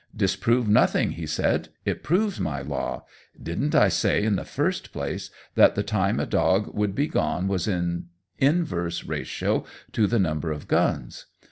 "Disprove 0.17 0.67
nothing!" 0.67 1.11
he 1.11 1.27
said. 1.27 1.69
"It 1.85 2.01
proves 2.01 2.39
my 2.39 2.63
law. 2.63 3.05
Didn't 3.39 3.75
I 3.75 3.87
say 3.89 4.23
in 4.23 4.35
the 4.35 4.43
first 4.43 4.91
place 4.91 5.29
that 5.53 5.75
the 5.75 5.83
time 5.83 6.19
a 6.19 6.25
dog 6.25 6.73
would 6.73 6.95
be 6.95 7.05
gone 7.07 7.47
was 7.47 7.67
in 7.67 8.05
inverse 8.39 9.03
ratio 9.03 9.63
to 9.91 10.07
the 10.07 10.17
number 10.17 10.51
of 10.51 10.67
guns? 10.67 11.27